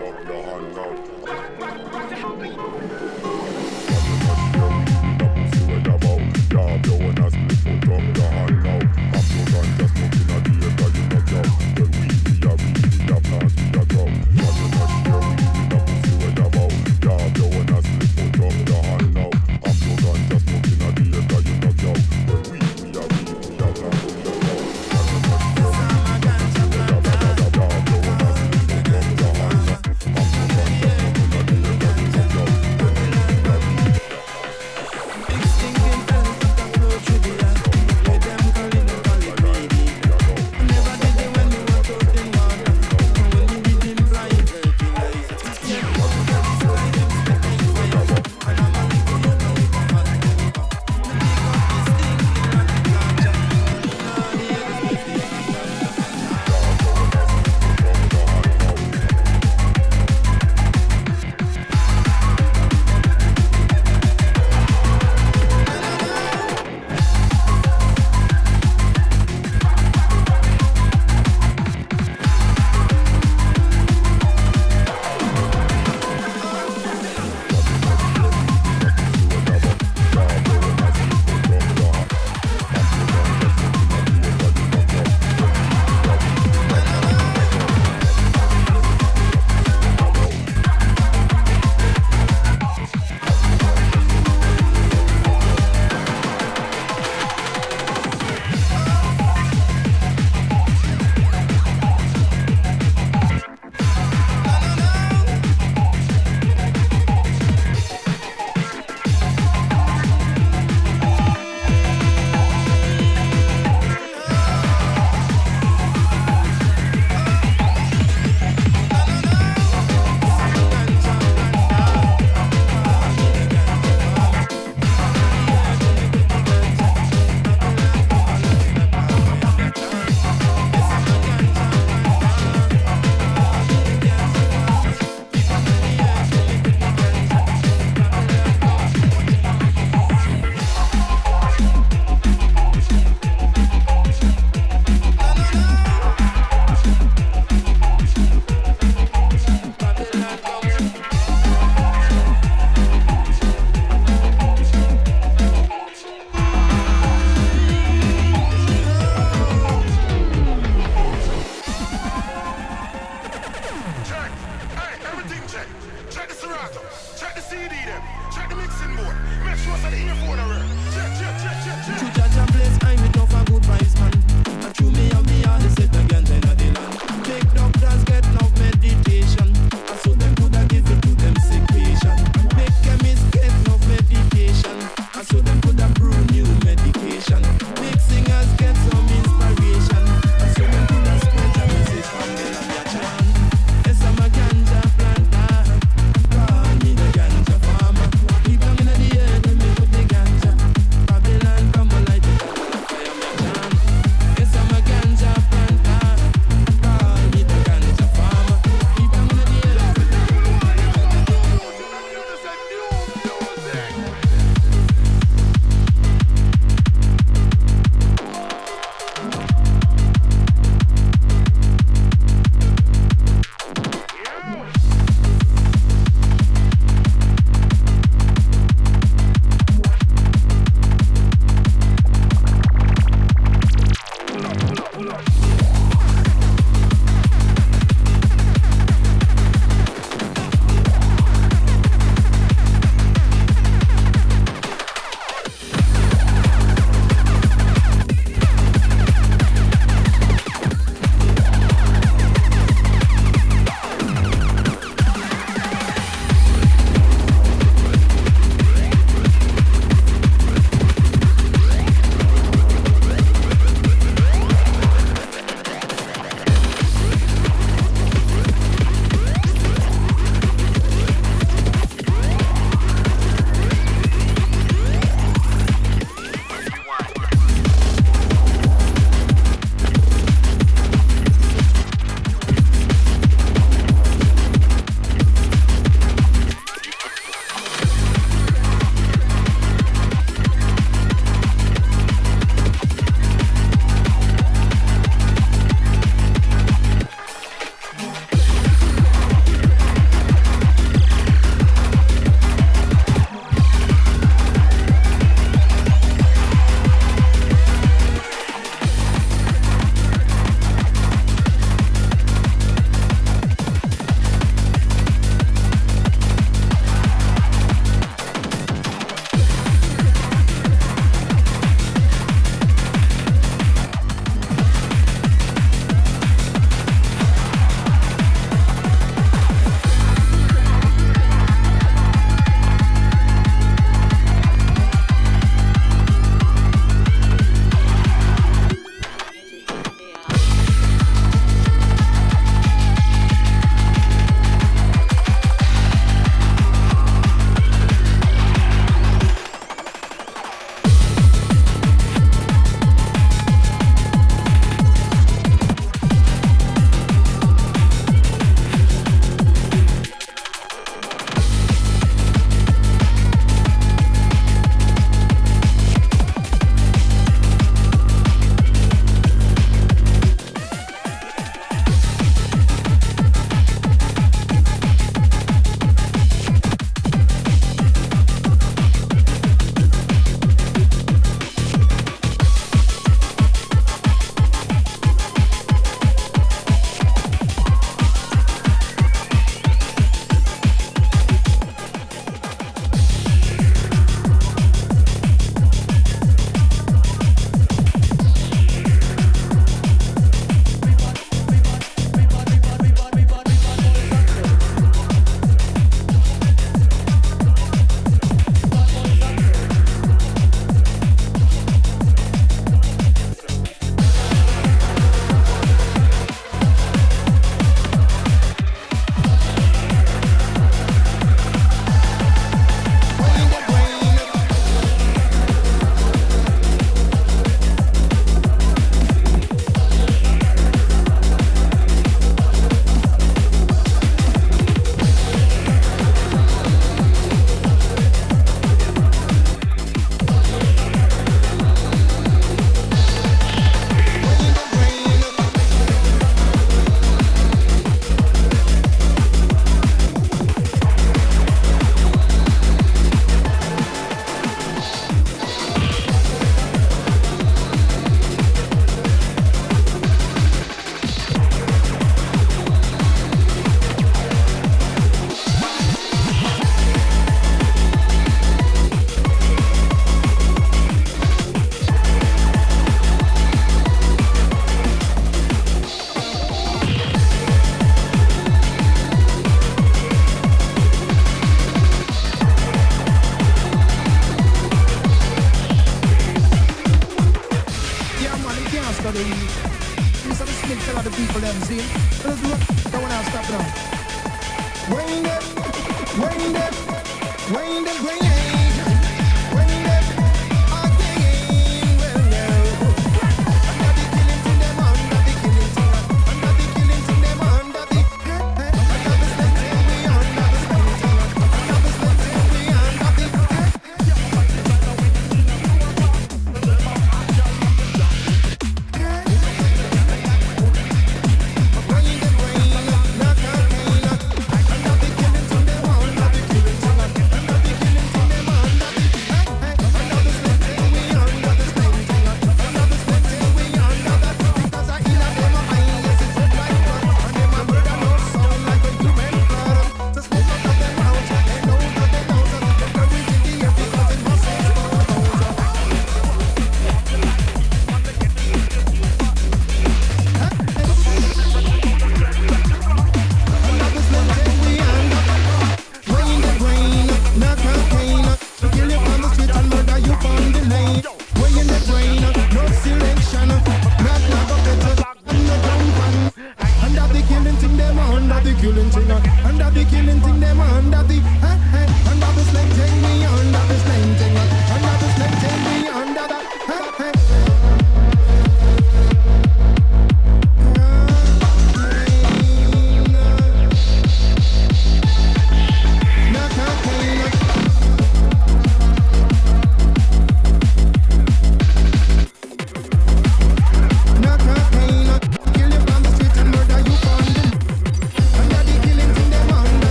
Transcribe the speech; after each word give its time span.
Dr. 0.00 0.42
Hangout. 0.42 1.10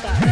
Chicago. 0.00 0.27